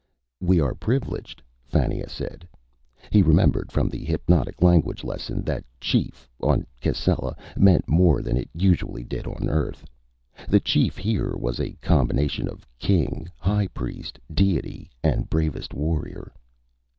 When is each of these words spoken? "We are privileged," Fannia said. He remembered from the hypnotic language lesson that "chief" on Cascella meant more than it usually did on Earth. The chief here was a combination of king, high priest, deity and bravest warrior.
"We 0.39 0.59
are 0.59 0.73
privileged," 0.73 1.43
Fannia 1.63 2.09
said. 2.09 2.47
He 3.11 3.21
remembered 3.21 3.71
from 3.71 3.87
the 3.87 4.03
hypnotic 4.03 4.63
language 4.63 5.03
lesson 5.03 5.43
that 5.43 5.63
"chief" 5.79 6.27
on 6.41 6.65
Cascella 6.81 7.35
meant 7.55 7.87
more 7.87 8.23
than 8.23 8.35
it 8.35 8.49
usually 8.55 9.03
did 9.03 9.27
on 9.27 9.47
Earth. 9.47 9.85
The 10.49 10.59
chief 10.59 10.97
here 10.97 11.37
was 11.37 11.59
a 11.59 11.73
combination 11.83 12.47
of 12.47 12.65
king, 12.79 13.29
high 13.37 13.67
priest, 13.67 14.17
deity 14.33 14.89
and 15.03 15.29
bravest 15.29 15.71
warrior. 15.71 16.33